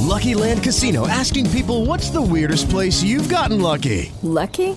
[0.02, 4.12] Lucky Land Casino asking people what's the weirdest place you've gotten lucky?
[4.22, 4.76] Lucky?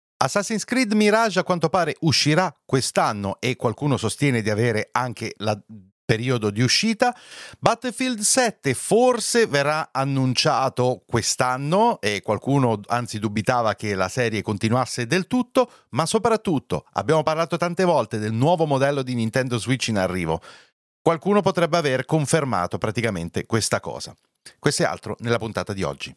[0.21, 5.59] Assassin's Creed Mirage a quanto pare uscirà quest'anno e qualcuno sostiene di avere anche la
[6.05, 7.15] periodo di uscita.
[7.57, 15.25] Battlefield 7 forse verrà annunciato quest'anno e qualcuno anzi dubitava che la serie continuasse del
[15.25, 20.41] tutto, ma soprattutto abbiamo parlato tante volte del nuovo modello di Nintendo Switch in arrivo.
[21.01, 24.13] Qualcuno potrebbe aver confermato praticamente questa cosa.
[24.59, 26.15] Questo è altro nella puntata di oggi.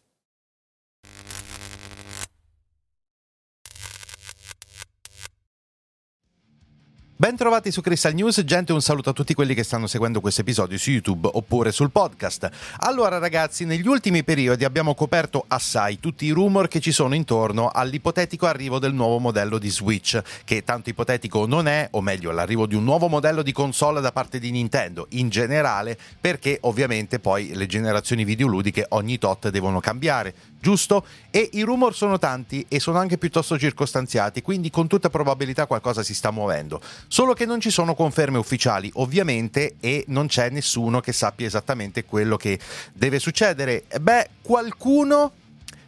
[7.17, 10.77] Bentrovati su Crystal News, gente un saluto a tutti quelli che stanno seguendo questo episodio
[10.77, 12.49] su YouTube oppure sul podcast.
[12.79, 17.69] Allora ragazzi, negli ultimi periodi abbiamo coperto assai tutti i rumor che ci sono intorno
[17.69, 22.65] all'ipotetico arrivo del nuovo modello di Switch, che tanto ipotetico non è, o meglio l'arrivo
[22.65, 27.55] di un nuovo modello di console da parte di Nintendo in generale, perché ovviamente poi
[27.55, 31.05] le generazioni videoludiche ogni tot devono cambiare, giusto?
[31.29, 36.01] E i rumor sono tanti e sono anche piuttosto circostanziati, quindi con tutta probabilità qualcosa
[36.01, 36.81] si sta muovendo.
[37.07, 42.03] Solo che non ci sono conferme ufficiali, ovviamente, e non c'è nessuno che sappia esattamente
[42.03, 42.57] quello che
[42.91, 43.83] deve succedere.
[44.01, 45.31] Beh, qualcuno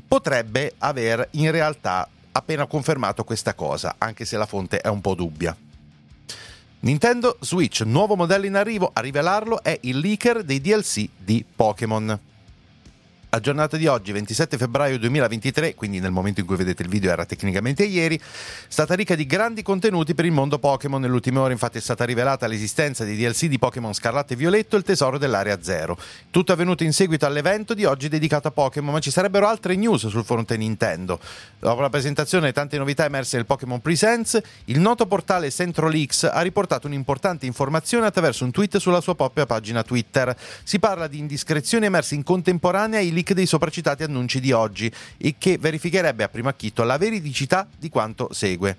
[0.08, 5.16] potrebbe aver in realtà appena confermato questa cosa, anche se la fonte è un po'
[5.16, 5.58] dubbia.
[6.82, 12.20] Nintendo Switch, nuovo modello in arrivo, a rivelarlo è il leaker dei DLC di Pokémon.
[13.30, 17.12] La giornata di oggi, 27 febbraio 2023, quindi nel momento in cui vedete il video
[17.12, 18.22] era tecnicamente ieri, è
[18.70, 21.02] stata ricca di grandi contenuti per il mondo Pokémon.
[21.02, 24.84] Nell'ultima ora infatti è stata rivelata l'esistenza dei DLC di Pokémon Scarlatto e Violetto il
[24.84, 25.98] tesoro dell'area zero.
[26.32, 30.08] Tutto avvenuto in seguito all'evento di oggi dedicato a Pokémon, ma ci sarebbero altre news
[30.08, 31.20] sul fronte Nintendo.
[31.60, 36.40] Dopo la presentazione e tante novità emerse nel Pokémon Presents, il noto portale CentralX ha
[36.40, 40.34] riportato un'importante informazione attraverso un tweet sulla sua propria pagina Twitter.
[40.64, 45.36] Si parla di indiscrezioni emerse in contemporanea ai leak dei sopracitati annunci di oggi e
[45.38, 48.78] che verificherebbe a primo acchito la veridicità di quanto segue.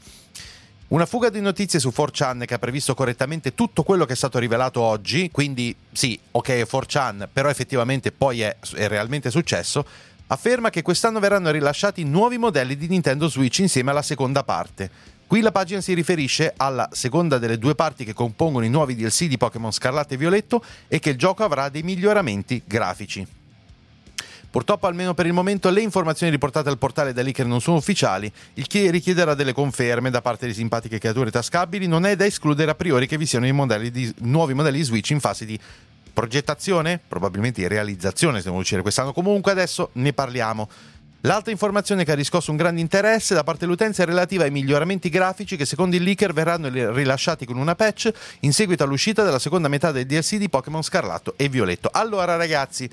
[0.89, 4.39] Una fuga di notizie su 4chan che ha previsto correttamente tutto quello che è stato
[4.39, 9.85] rivelato oggi, quindi sì, ok è 4chan, però effettivamente poi è, è realmente successo,
[10.29, 14.91] afferma che quest'anno verranno rilasciati nuovi modelli di Nintendo Switch insieme alla seconda parte.
[15.27, 19.27] Qui la pagina si riferisce alla seconda delle due parti che compongono i nuovi DLC
[19.27, 23.38] di Pokémon Scarlatto e Violetto e che il gioco avrà dei miglioramenti grafici.
[24.51, 28.33] Purtroppo, almeno per il momento, le informazioni riportate al portale da leaker non sono ufficiali,
[28.55, 31.87] il che richiederà delle conferme da parte di simpatiche creature tascabili.
[31.87, 35.21] Non è da escludere a priori che vi siano modelli di, nuovi modelli Switch in
[35.21, 35.59] fase di
[36.13, 39.13] progettazione, probabilmente di realizzazione, se devono uscire quest'anno.
[39.13, 40.69] Comunque, adesso ne parliamo.
[41.23, 45.09] L'altra informazione che ha riscosso un grande interesse da parte dell'utenza è relativa ai miglioramenti
[45.09, 49.67] grafici che secondo il leaker verranno rilasciati con una patch in seguito all'uscita della seconda
[49.67, 51.91] metà del DLC di Pokémon Scarlatto e Violetto.
[51.93, 52.89] Allora ragazzi,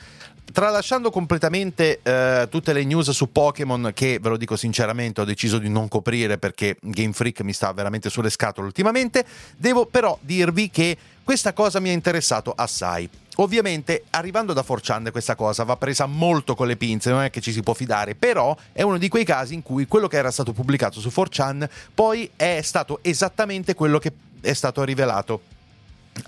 [0.56, 5.57] tralasciando completamente eh, tutte le news su Pokémon che ve lo dico sinceramente ho deciso
[5.57, 9.25] di non coprire perché Game Freak mi sta veramente sulle scatole ultimamente,
[9.57, 13.10] devo però dirvi che questa cosa mi ha interessato assai.
[13.36, 17.42] Ovviamente, arrivando da 4chan questa cosa va presa molto con le pinze, non è che
[17.42, 20.31] ci si può fidare, però è uno di quei casi in cui quello che era
[20.31, 25.42] stato pubblicato su 4chan poi è stato esattamente quello che è stato rivelato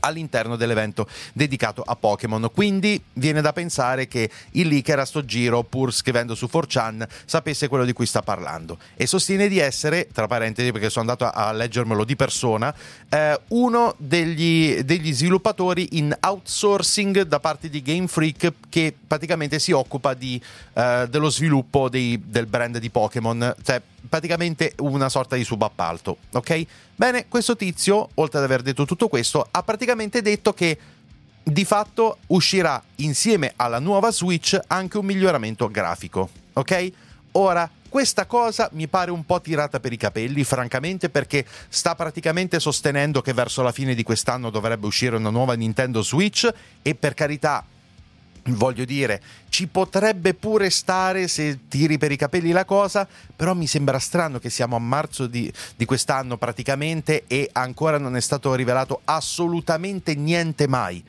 [0.01, 2.49] all'interno dell'evento dedicato a Pokémon.
[2.53, 7.67] Quindi viene da pensare che il leaker a sto giro, pur scrivendo su 4chan, sapesse
[7.67, 8.77] quello di cui sta parlando.
[8.95, 12.73] E sostiene di essere, tra parentesi perché sono andato a, leggermelo di persona,
[13.09, 19.71] eh, uno degli, degli, sviluppatori in outsourcing da parte di Game Freak che praticamente si
[19.71, 20.41] occupa di,
[20.73, 23.55] eh, dello sviluppo dei, del brand di Pokémon.
[23.63, 26.65] Cioè, praticamente una sorta di subappalto, ok?
[26.95, 30.77] Bene, questo tizio, oltre ad aver detto tutto questo, ha praticamente detto che
[31.43, 36.91] di fatto uscirà insieme alla nuova Switch anche un miglioramento grafico, ok?
[37.33, 42.59] Ora, questa cosa mi pare un po' tirata per i capelli, francamente, perché sta praticamente
[42.59, 46.49] sostenendo che verso la fine di quest'anno dovrebbe uscire una nuova Nintendo Switch
[46.81, 47.63] e per carità
[48.53, 53.67] voglio dire, ci potrebbe pure stare se tiri per i capelli la cosa, però mi
[53.67, 58.53] sembra strano che siamo a marzo di, di, quest'anno praticamente e ancora non è stato
[58.55, 61.03] rivelato assolutamente niente mai.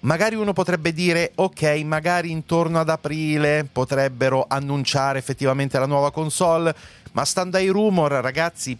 [0.00, 6.74] Magari uno potrebbe dire, ok, magari intorno ad aprile potrebbero annunciare effettivamente la nuova console,
[7.12, 8.76] ma stando ai rumor, ragazzi,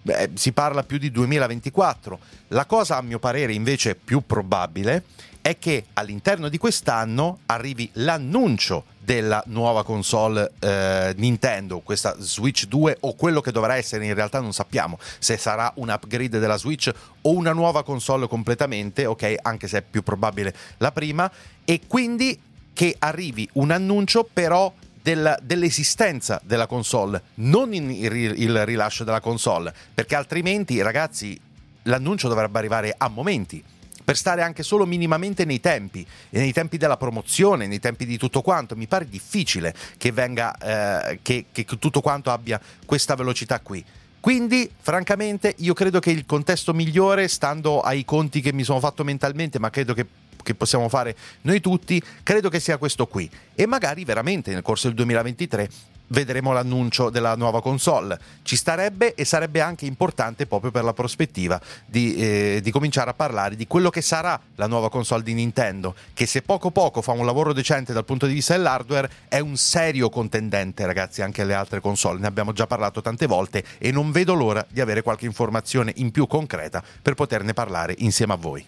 [0.00, 2.18] beh, si parla più di 2024.
[2.48, 5.04] La cosa, a mio parere, invece più probabile
[5.44, 12.96] è che all'interno di quest'anno arrivi l'annuncio della nuova console eh, Nintendo, questa Switch 2
[13.00, 16.90] o quello che dovrà essere, in realtà non sappiamo se sarà un upgrade della Switch
[17.20, 21.30] o una nuova console completamente, ok, anche se è più probabile la prima,
[21.66, 22.40] e quindi
[22.72, 29.74] che arrivi un annuncio però della, dell'esistenza della console, non il, il rilascio della console,
[29.92, 31.38] perché altrimenti ragazzi
[31.82, 33.62] l'annuncio dovrebbe arrivare a momenti
[34.04, 38.18] per stare anche solo minimamente nei tempi, e nei tempi della promozione, nei tempi di
[38.18, 38.76] tutto quanto.
[38.76, 43.84] Mi pare difficile che, venga, eh, che, che tutto quanto abbia questa velocità qui.
[44.20, 49.04] Quindi, francamente, io credo che il contesto migliore, stando ai conti che mi sono fatto
[49.04, 50.06] mentalmente, ma credo che
[50.44, 53.28] che possiamo fare noi tutti, credo che sia questo qui.
[53.54, 55.68] E magari veramente nel corso del 2023
[56.14, 58.18] vedremo l'annuncio della nuova console.
[58.42, 63.14] Ci starebbe e sarebbe anche importante proprio per la prospettiva di, eh, di, cominciare a
[63.14, 67.12] parlare di quello che sarà la nuova console di Nintendo, che se poco poco fa
[67.12, 71.54] un lavoro decente dal punto di vista dell'hardware è un serio contendente ragazzi anche alle
[71.54, 72.20] altre console.
[72.20, 76.10] Ne abbiamo già parlato tante volte e non vedo l'ora di avere qualche informazione in
[76.12, 78.64] più concreta per poterne parlare insieme a voi.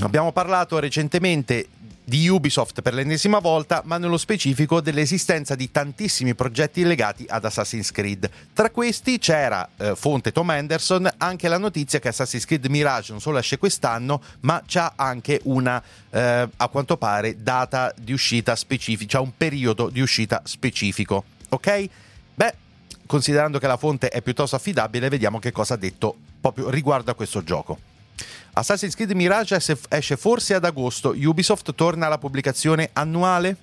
[0.00, 1.68] Abbiamo parlato recentemente
[2.04, 7.90] di Ubisoft per l'ennesima volta, ma nello specifico dell'esistenza di tantissimi progetti legati ad Assassin's
[7.90, 8.28] Creed.
[8.52, 13.20] Tra questi c'era, eh, fonte Tom Anderson, anche la notizia che Assassin's Creed Mirage non
[13.20, 19.20] solo esce quest'anno, ma c'ha anche una, eh, a quanto pare, data di uscita specifica,
[19.20, 21.24] un periodo di uscita specifico.
[21.50, 21.88] Ok?
[22.34, 22.54] Beh,
[23.06, 27.14] considerando che la fonte è piuttosto affidabile, vediamo che cosa ha detto proprio riguardo a
[27.14, 27.90] questo gioco.
[28.54, 29.56] Assassin's Creed Mirage
[29.88, 31.14] esce forse ad agosto.
[31.16, 33.56] Ubisoft torna alla pubblicazione annuale?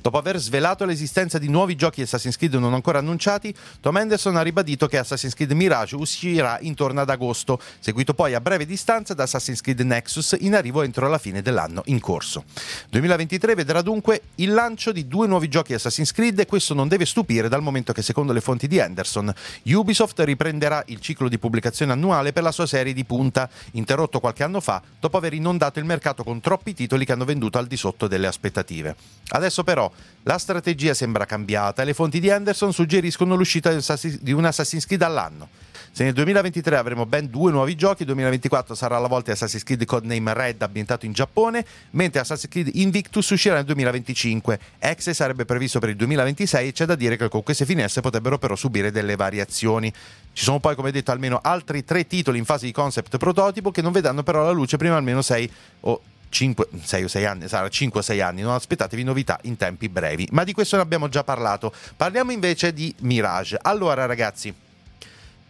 [0.00, 4.42] Dopo aver svelato l'esistenza di nuovi giochi Assassin's Creed non ancora annunciati, Tom Anderson ha
[4.42, 9.24] ribadito che Assassin's Creed Mirage uscirà intorno ad agosto, seguito poi a breve distanza da
[9.24, 12.44] Assassin's Creed Nexus in arrivo entro la fine dell'anno in corso.
[12.88, 17.04] 2023 vedrà dunque il lancio di due nuovi giochi Assassin's Creed e questo non deve
[17.04, 19.32] stupire dal momento che secondo le fonti di Anderson,
[19.64, 24.44] Ubisoft riprenderà il ciclo di pubblicazione annuale per la sua serie di punta, interrotto qualche
[24.44, 27.76] anno fa dopo aver inondato il mercato con troppi titoli che hanno venduto al di
[27.76, 28.96] sotto delle aspettative.
[29.28, 29.89] Adesso però
[30.24, 33.74] la strategia sembra cambiata e le fonti di Anderson suggeriscono l'uscita
[34.20, 35.48] di un Assassin's Creed all'anno.
[35.92, 39.84] Se nel 2023 avremo ben due nuovi giochi, 2024 sarà la volta di Assassin's Creed
[39.84, 44.60] Codename Red ambientato in Giappone, mentre Assassin's Creed Invictus uscirà nel 2025.
[44.78, 48.38] Exe sarebbe previsto per il 2026 e c'è da dire che con queste finestre potrebbero
[48.38, 49.92] però subire delle variazioni.
[50.32, 53.82] Ci sono poi, come detto, almeno altri tre titoli in fase di concept prototipo che
[53.82, 56.00] non vedranno però la luce prima almeno 6 o
[56.30, 59.88] 5, 6 o 6 anni, sarà 5 o 6 anni, non aspettatevi novità in tempi
[59.88, 60.26] brevi.
[60.30, 61.72] Ma di questo ne abbiamo già parlato.
[61.96, 63.58] Parliamo invece di Mirage.
[63.60, 64.54] Allora ragazzi,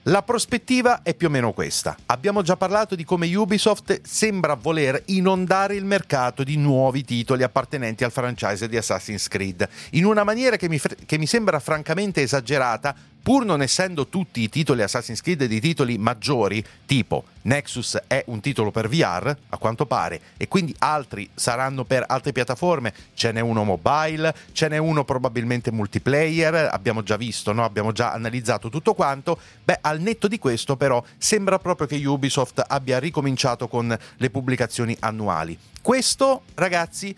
[0.05, 1.95] la prospettiva è più o meno questa.
[2.07, 8.03] Abbiamo già parlato di come Ubisoft sembra voler inondare il mercato di nuovi titoli appartenenti
[8.03, 12.97] al franchise di Assassin's Creed, in una maniera che mi, che mi sembra francamente esagerata,
[13.23, 18.41] pur non essendo tutti i titoli Assassin's Creed dei titoli maggiori, tipo Nexus è un
[18.41, 23.41] titolo per VR, a quanto pare, e quindi altri saranno per altre piattaforme, ce n'è
[23.41, 27.65] uno mobile, ce n'è uno probabilmente multiplayer, abbiamo già visto, no?
[27.65, 32.63] abbiamo già analizzato tutto quanto, beh al netto di questo però sembra proprio che Ubisoft
[32.67, 35.59] abbia ricominciato con le pubblicazioni annuali.
[35.83, 37.15] Questo ragazzi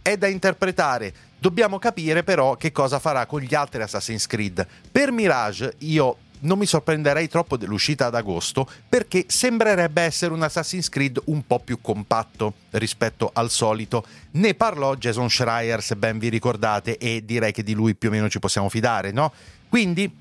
[0.00, 1.12] è da interpretare
[1.46, 4.66] Dobbiamo capire però che cosa farà con gli altri Assassin's Creed.
[4.90, 10.88] Per Mirage io non mi sorprenderei troppo dell'uscita ad agosto perché sembrerebbe essere un Assassin's
[10.88, 14.04] Creed un po' più compatto rispetto al solito.
[14.32, 18.12] Ne parlò Jason Schreier, se ben vi ricordate, e direi che di lui più o
[18.12, 19.32] meno ci possiamo fidare, no?
[19.68, 20.12] Quindi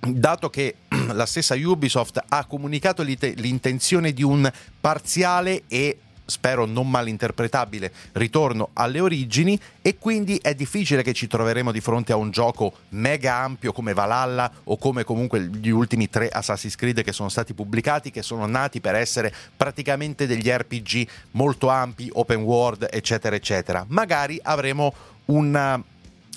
[0.00, 0.74] dato che
[1.12, 9.00] la stessa Ubisoft ha comunicato l'intenzione di un parziale e spero non malinterpretabile, ritorno alle
[9.00, 13.72] origini e quindi è difficile che ci troveremo di fronte a un gioco mega ampio
[13.72, 18.22] come Valhalla o come comunque gli ultimi tre Assassin's Creed che sono stati pubblicati, che
[18.22, 23.84] sono nati per essere praticamente degli RPG molto ampi, open world, eccetera, eccetera.
[23.88, 24.92] Magari avremo
[25.26, 25.80] una,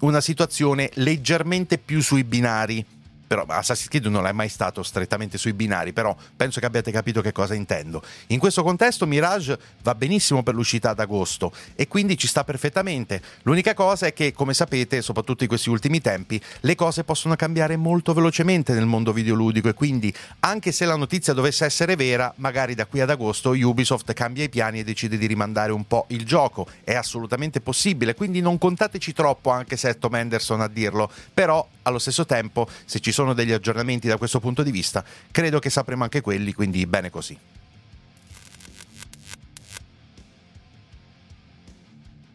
[0.02, 2.86] una situazione leggermente più sui binari
[3.30, 7.22] però Assassin's Creed non è mai stato strettamente sui binari, però penso che abbiate capito
[7.22, 8.02] che cosa intendo.
[8.28, 13.22] In questo contesto Mirage va benissimo per l'uscita ad agosto e quindi ci sta perfettamente.
[13.44, 17.78] L'unica cosa è che, come sapete, soprattutto in questi ultimi tempi, le cose possono cambiare
[17.78, 22.74] molto velocemente nel mondo videoludico e quindi anche se la notizia dovesse essere vera, magari
[22.74, 26.26] da qui ad agosto Ubisoft cambia i piani e decide di rimandare un po' il
[26.26, 26.66] gioco.
[26.84, 31.68] È assolutamente possibile, quindi non contateci troppo anche se è Tom Anderson a dirlo, però
[31.84, 35.04] allo stesso tempo se ci sono degli aggiornamenti da questo punto di vista.
[35.32, 37.38] Credo che sapremo anche quelli quindi bene così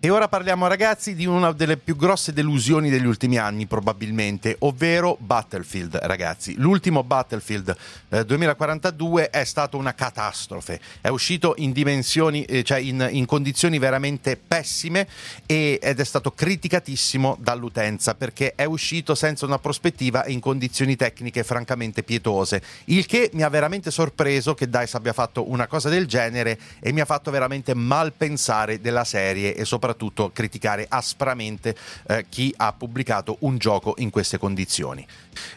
[0.04, 5.16] E ora parliamo ragazzi di una delle più grosse delusioni degli ultimi anni probabilmente, ovvero
[5.18, 6.56] Battlefield ragazzi.
[6.58, 7.74] L'ultimo Battlefield
[8.10, 13.78] eh, 2042 è stato una catastrofe, è uscito in dimensioni, eh, cioè in, in, condizioni
[13.78, 15.08] veramente pessime
[15.46, 20.96] e, ed è stato criticatissimo dall'utenza perché è uscito senza una prospettiva e in condizioni
[20.96, 25.88] tecniche francamente pietose, il che mi ha veramente sorpreso che DICE abbia fatto una cosa
[25.88, 30.86] del genere e mi ha fatto veramente mal pensare della serie e soprattutto soprattutto criticare
[30.88, 31.74] aspramente
[32.08, 35.06] eh, chi ha pubblicato un gioco in queste condizioni.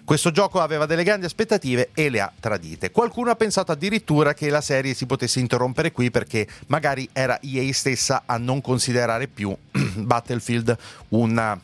[0.03, 2.91] Questo gioco aveva delle grandi aspettative e le ha tradite.
[2.91, 7.73] Qualcuno ha pensato addirittura che la serie si potesse interrompere qui perché magari era EA
[7.73, 9.55] stessa a non considerare più
[9.95, 10.77] Battlefield
[11.09, 11.59] una,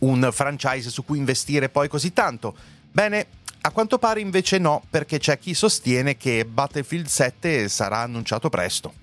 [0.00, 2.54] un franchise su cui investire poi così tanto.
[2.90, 3.26] Bene,
[3.62, 9.00] a quanto pare invece no, perché c'è chi sostiene che Battlefield 7 sarà annunciato presto.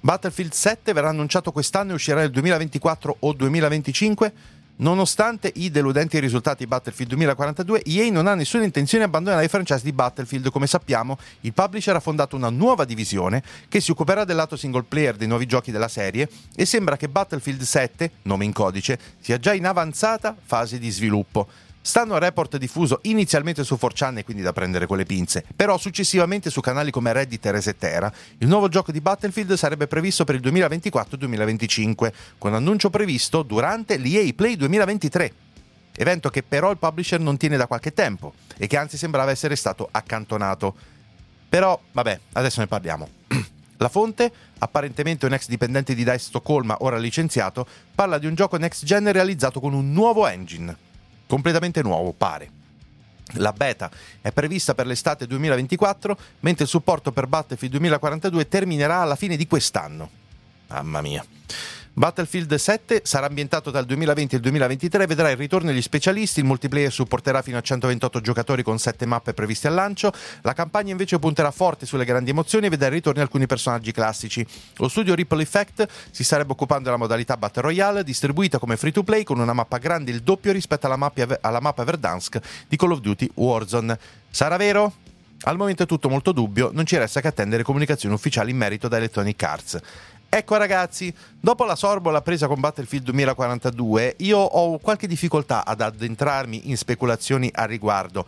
[0.00, 4.32] Battlefield 7 verrà annunciato quest'anno e uscirà nel 2024 o 2025.
[4.76, 9.48] Nonostante i deludenti risultati di Battlefield 2042, EA non ha nessuna intenzione di abbandonare i
[9.48, 10.50] franchise di Battlefield.
[10.50, 14.84] Come sappiamo, il publisher ha fondato una nuova divisione che si occuperà del lato single
[14.84, 19.40] player dei nuovi giochi della serie e sembra che Battlefield 7, nome in codice, sia
[19.40, 21.48] già in avanzata fase di sviluppo.
[21.80, 25.78] Stanno a report diffuso inizialmente su 4chan e quindi da prendere con le pinze, però
[25.78, 30.34] successivamente su canali come Reddit e Resetera, il nuovo gioco di Battlefield sarebbe previsto per
[30.34, 35.32] il 2024-2025, con annuncio previsto durante l'EA Play 2023
[35.98, 39.56] evento che però il publisher non tiene da qualche tempo e che anzi sembrava essere
[39.56, 40.74] stato accantonato.
[41.48, 43.08] Però, vabbè, adesso ne parliamo.
[43.78, 48.56] La fonte, apparentemente un ex dipendente di DICE Stoccolma, ora licenziato, parla di un gioco
[48.56, 50.86] next gen realizzato con un nuovo engine
[51.28, 52.50] completamente nuovo, pare.
[53.34, 59.16] La beta è prevista per l'estate 2024, mentre il supporto per Battlefield 2042 terminerà alla
[59.16, 60.10] fine di quest'anno.
[60.68, 61.24] Mamma mia.
[61.98, 66.46] Battlefield 7 sarà ambientato dal 2020 al 2023 e vedrà il ritorno degli specialisti, il
[66.46, 70.12] multiplayer supporterà fino a 128 giocatori con 7 mappe previste al lancio,
[70.42, 73.90] la campagna invece punterà forte sulle grandi emozioni e vedrà il ritorno di alcuni personaggi
[73.90, 74.46] classici.
[74.76, 79.02] Lo studio Ripple Effect si sarebbe occupando della modalità Battle Royale, distribuita come free to
[79.02, 82.38] play con una mappa grande il doppio rispetto alla mappa, alla mappa Verdansk
[82.68, 83.98] di Call of Duty Warzone.
[84.30, 84.92] Sarà vero?
[85.42, 88.86] Al momento è tutto molto dubbio, non ci resta che attendere comunicazioni ufficiali in merito
[88.86, 89.80] da Electronic Arts.
[90.30, 96.68] Ecco ragazzi, dopo la sorbola presa con Battlefield 2042, io ho qualche difficoltà ad addentrarmi
[96.68, 98.26] in speculazioni al riguardo.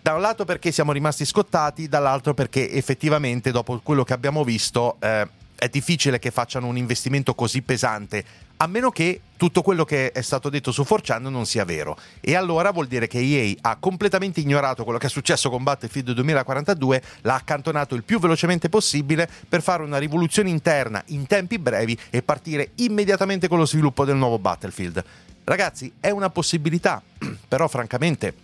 [0.00, 4.96] Da un lato perché siamo rimasti scottati, dall'altro perché effettivamente dopo quello che abbiamo visto
[5.00, 8.24] eh, è difficile che facciano un investimento così pesante
[8.62, 11.96] a meno che tutto quello che è stato detto su 4chan non sia vero.
[12.20, 16.10] E allora vuol dire che EA ha completamente ignorato quello che è successo con Battlefield
[16.12, 21.98] 2042, l'ha accantonato il più velocemente possibile per fare una rivoluzione interna in tempi brevi
[22.10, 25.02] e partire immediatamente con lo sviluppo del nuovo Battlefield.
[25.44, 27.02] Ragazzi, è una possibilità,
[27.48, 28.34] però francamente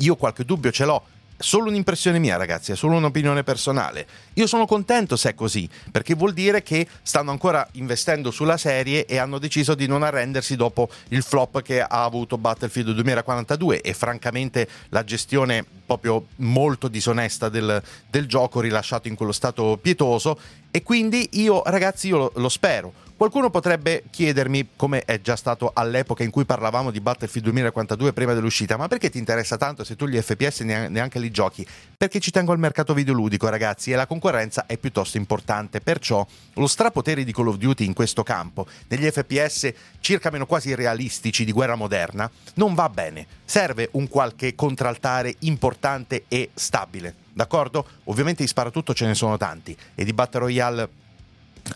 [0.00, 1.02] io qualche dubbio ce l'ho
[1.38, 4.06] solo un'impressione mia, ragazzi, è solo un'opinione personale.
[4.34, 9.06] Io sono contento se è così, perché vuol dire che stanno ancora investendo sulla serie
[9.06, 13.94] e hanno deciso di non arrendersi dopo il flop che ha avuto Battlefield 2042 e
[13.94, 20.38] francamente la gestione proprio molto disonesta del, del gioco rilasciato in quello stato pietoso
[20.70, 25.72] e quindi io, ragazzi, io lo, lo spero Qualcuno potrebbe chiedermi, come è già stato
[25.74, 29.96] all'epoca in cui parlavamo di Battlefield 2042 prima dell'uscita, ma perché ti interessa tanto se
[29.96, 31.66] tu gli FPS neanche li giochi?
[31.96, 35.80] Perché ci tengo al mercato videoludico, ragazzi, e la concorrenza è piuttosto importante.
[35.80, 40.76] Perciò lo strapotere di Call of Duty in questo campo, negli FPS circa meno quasi
[40.76, 43.26] realistici di guerra moderna, non va bene.
[43.44, 47.16] Serve un qualche contraltare importante e stabile.
[47.32, 47.84] D'accordo?
[48.04, 50.88] Ovviamente di sparatutto ce ne sono tanti e di Battle Royale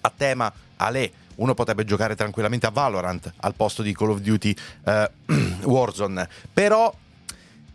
[0.03, 4.55] a tema Ale uno potrebbe giocare tranquillamente a Valorant al posto di Call of Duty
[4.85, 5.11] eh,
[5.65, 6.29] Warzone.
[6.53, 6.95] Però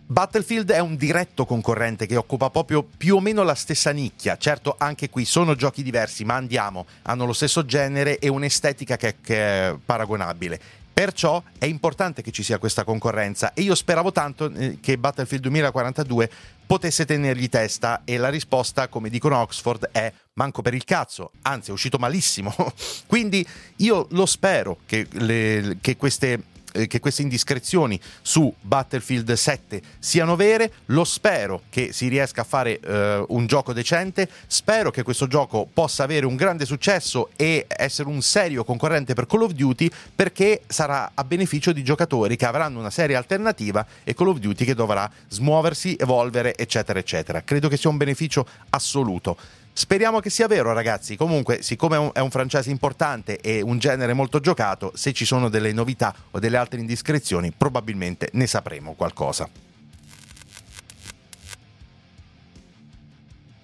[0.09, 4.37] Battlefield è un diretto concorrente che occupa proprio più o meno la stessa nicchia.
[4.37, 9.15] Certo, anche qui sono giochi diversi, ma andiamo, hanno lo stesso genere e un'estetica che,
[9.21, 10.59] che è paragonabile.
[10.97, 15.43] Perciò è importante che ci sia questa concorrenza e io speravo tanto eh, che Battlefield
[15.43, 16.27] 2042
[16.65, 21.69] potesse tenergli testa e la risposta, come dicono Oxford, è manco per il cazzo, anzi
[21.69, 22.51] è uscito malissimo.
[23.05, 26.41] Quindi io lo spero che, le, che queste
[26.77, 32.43] eh, che queste indiscrezioni su Battlefield 7 siano vere, lo spero che si riesca a
[32.43, 37.65] fare uh, un gioco decente, spero che questo gioco possa avere un grande successo e
[37.67, 42.45] essere un serio concorrente per Call of Duty perché sarà a beneficio di giocatori che
[42.45, 47.41] avranno una serie alternativa e Call of Duty che dovrà smuoversi, evolvere, eccetera, eccetera.
[47.43, 49.37] Credo che sia un beneficio assoluto.
[49.77, 51.15] Speriamo che sia vero, ragazzi.
[51.15, 55.71] Comunque, siccome è un, franchise importante e un genere molto giocato, se ci sono delle
[55.71, 59.47] novità o delle altre indiscrezioni, probabilmente ne sapremo qualcosa.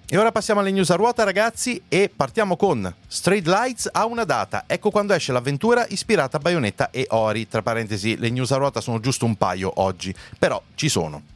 [0.06, 4.24] E ora passiamo alle news a ruota, ragazzi, e partiamo con Straight Lights ha una
[4.24, 4.66] data.
[4.68, 7.48] Ecco quando esce l'avventura ispirata a Bayonetta e Ori.
[7.48, 11.33] Tra parentesi, le news a ruota sono giusto un paio oggi, però ci sono.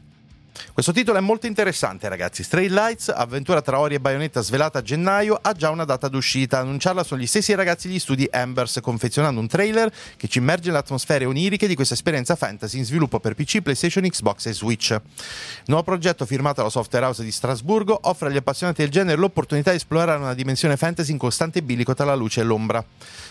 [0.74, 2.44] Questo titolo è molto interessante, ragazzi.
[2.44, 6.60] Stray Lights, avventura tra Ori e Bayonetta svelata a gennaio, ha già una data d'uscita.
[6.60, 10.80] Annunciarla sono gli stessi ragazzi gli studi Embers, confezionando un trailer che ci immerge nelle
[10.80, 14.90] atmosfere oniriche di questa esperienza fantasy in sviluppo per PC, PlayStation, Xbox e Switch.
[14.92, 15.02] Il
[15.66, 19.78] nuovo progetto firmato alla software house di Strasburgo offre agli appassionati del genere l'opportunità di
[19.78, 22.84] esplorare una dimensione fantasy in costante bilico tra la luce e l'ombra.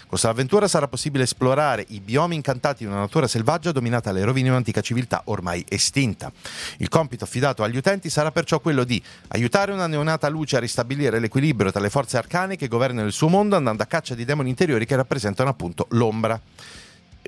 [0.07, 4.25] Con questa avventura sarà possibile esplorare i biomi incantati di una natura selvaggia dominata dalle
[4.25, 6.31] rovine di un'antica civiltà ormai estinta.
[6.77, 11.19] Il compito affidato agli utenti sarà perciò quello di aiutare una neonata luce a ristabilire
[11.19, 14.49] l'equilibrio tra le forze arcane che governano il suo mondo andando a caccia di demoni
[14.49, 16.41] interiori che rappresentano appunto l'ombra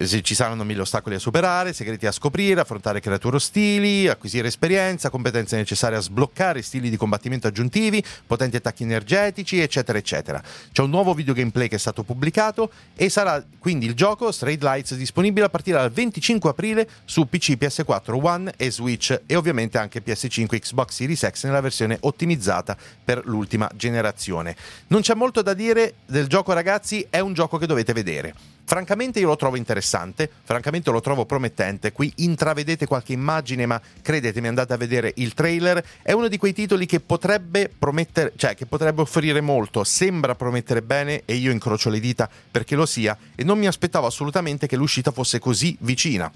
[0.07, 5.57] ci saranno mille ostacoli a superare, segreti a scoprire, affrontare creature ostili, acquisire esperienza, competenze
[5.57, 10.43] necessarie a sbloccare stili di combattimento aggiuntivi, potenti attacchi energetici, eccetera, eccetera.
[10.73, 14.63] C'è un nuovo video gameplay che è stato pubblicato e sarà quindi il gioco Straight
[14.63, 19.79] Lights disponibile a partire dal 25 aprile su PC, PS4, One e Switch e ovviamente
[19.79, 24.55] anche PS5 Xbox Series X nella versione ottimizzata per l'ultima generazione.
[24.89, 28.58] Non c'è molto da dire del gioco ragazzi, è un gioco che dovete vedere.
[28.69, 34.47] Francamente io lo trovo interessante, francamente lo trovo promettente, qui intravedete qualche immagine ma credetemi
[34.47, 38.67] andate a vedere il trailer, è uno di quei titoli che potrebbe promettere, cioè che
[38.67, 43.43] potrebbe offrire molto, sembra promettere bene e io incrocio le dita perché lo sia e
[43.43, 46.31] non mi aspettavo assolutamente che l'uscita fosse così vicina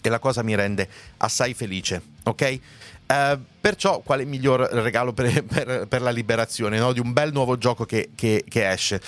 [0.00, 0.88] e la cosa mi rende
[1.18, 2.60] assai felice, ok?
[3.06, 6.94] Uh, perciò quale miglior regalo per, per, per la liberazione no?
[6.94, 9.02] di un bel nuovo gioco che, che, che esce?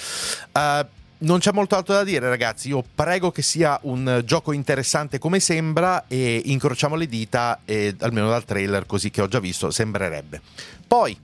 [0.53, 0.87] Uh,
[1.25, 2.69] non c'è molto altro da dire, ragazzi.
[2.69, 8.29] Io prego che sia un gioco interessante come sembra e incrociamo le dita, e, almeno
[8.29, 10.41] dal trailer, così che ho già visto, sembrerebbe.
[10.87, 11.19] Poi,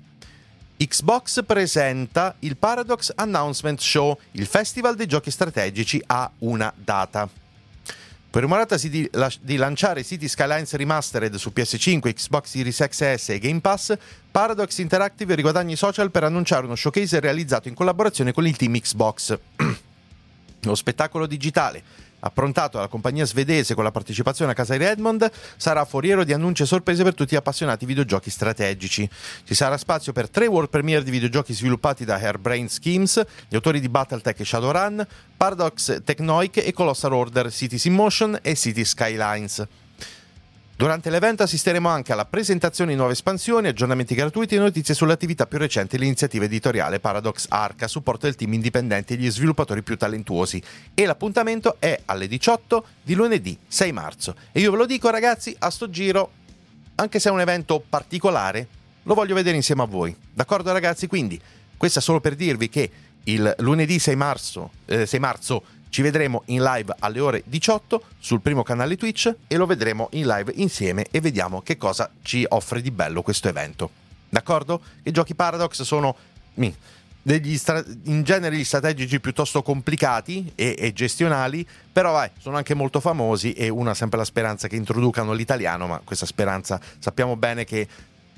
[0.76, 7.28] Xbox presenta il Paradox Announcement Show, il festival dei giochi strategici ha una data.
[8.30, 9.10] Per rumorata di,
[9.40, 13.96] di lanciare City Skylines Remastered su PS5, Xbox Series XS e Game Pass,
[14.30, 18.78] Paradox Interactive riguadagna i social per annunciare uno showcase realizzato in collaborazione con il team
[18.78, 19.36] Xbox.
[20.64, 21.82] Lo spettacolo digitale,
[22.20, 26.62] approntato dalla compagnia svedese con la partecipazione a casa di Redmond, sarà foriero di annunci
[26.62, 29.08] e sorprese per tutti gli appassionati videogiochi strategici.
[29.44, 33.80] Ci sarà spazio per tre world premiere di videogiochi sviluppati da Hairbrain Schemes, gli autori
[33.80, 39.66] di Battletech e Shadowrun, Paradox Technoic e Colossal Order Cities in Motion e City Skylines.
[40.80, 45.46] Durante l'evento assisteremo anche alla presentazione di nuove espansioni, aggiornamenti gratuiti e notizie sulle attività
[45.46, 49.98] più recenti dell'iniziativa editoriale Paradox Arc a supporto del team indipendente e gli sviluppatori più
[49.98, 50.62] talentuosi.
[50.94, 54.34] E l'appuntamento è alle 18 di lunedì 6 marzo.
[54.52, 56.30] E io ve lo dico ragazzi, a sto giro,
[56.94, 58.66] anche se è un evento particolare,
[59.02, 60.16] lo voglio vedere insieme a voi.
[60.32, 61.06] D'accordo ragazzi?
[61.06, 61.38] Quindi,
[61.76, 62.90] questo è solo per dirvi che
[63.24, 68.40] il lunedì 6 marzo, eh, 6 marzo ci vedremo in live alle ore 18 sul
[68.40, 72.80] primo canale Twitch e lo vedremo in live insieme e vediamo che cosa ci offre
[72.80, 73.90] di bello questo evento.
[74.28, 74.80] D'accordo?
[75.02, 76.16] I giochi Paradox sono
[77.56, 83.00] stra- in genere gli strategici piuttosto complicati e, e gestionali, però vai, sono anche molto
[83.00, 87.64] famosi e una ha sempre la speranza che introducano l'italiano, ma questa speranza sappiamo bene
[87.64, 87.86] che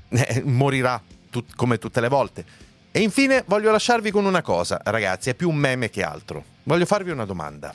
[0.09, 2.45] eh, morirà tut- come tutte le volte.
[2.95, 6.45] E infine voglio lasciarvi con una cosa, ragazzi, è più un meme che altro.
[6.65, 7.75] Voglio farvi una domanda.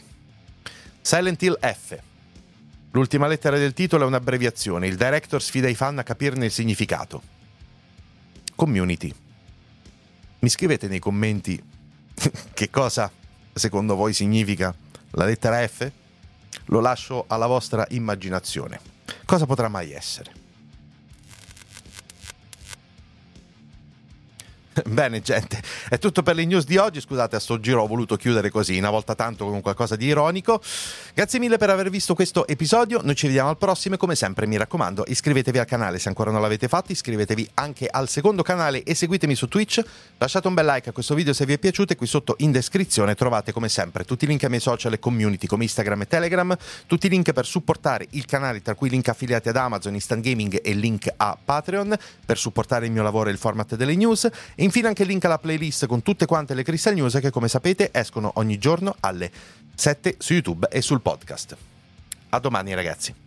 [1.02, 1.98] Silent Hill F.
[2.92, 7.22] L'ultima lettera del titolo è un'abbreviazione, il director sfida i fan a capirne il significato.
[8.56, 9.12] Community.
[10.40, 11.62] Mi scrivete nei commenti
[12.54, 13.12] che cosa
[13.54, 14.74] secondo voi significa
[15.12, 15.92] la lettera F?
[16.66, 18.80] Lo lascio alla vostra immaginazione.
[19.26, 20.47] Cosa potrà mai essere?
[24.86, 27.02] Bene, gente, è tutto per le news di oggi.
[27.02, 30.62] Scusate, a sto giro ho voluto chiudere così, una volta tanto con qualcosa di ironico.
[31.14, 33.00] Grazie mille per aver visto questo episodio.
[33.04, 36.32] Noi ci vediamo al prossimo e come sempre mi raccomando, iscrivetevi al canale se ancora
[36.32, 39.82] non l'avete fatto, iscrivetevi anche al secondo canale e seguitemi su Twitch.
[40.18, 42.52] Lasciate un bel like a questo video se vi è piaciuto e qui sotto in
[42.52, 46.08] descrizione trovate come sempre tutti i link ai miei social e community come Instagram e
[46.08, 50.24] Telegram, tutti i link per supportare il canale, tra cui link affiliati ad Amazon, Instant
[50.24, 54.30] Gaming e link a Patreon per supportare il mio lavoro e il format delle news.
[54.56, 57.48] E infine anche il link alla playlist con tutte quante le Crystal News che come
[57.48, 59.32] sapete escono ogni giorno alle
[59.74, 61.58] 7 su YouTube e sul podcast.
[62.30, 63.27] A domani ragazzi.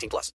[0.00, 0.28] 18 plus.